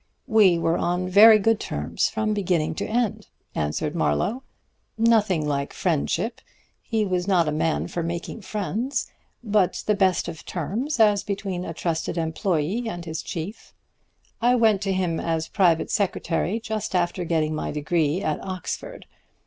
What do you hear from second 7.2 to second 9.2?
not a man for making friends